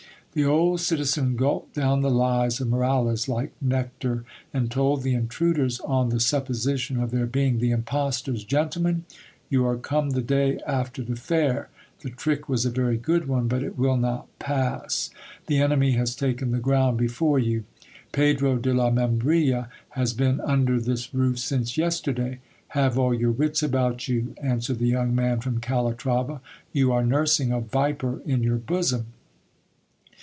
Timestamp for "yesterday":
21.77-22.39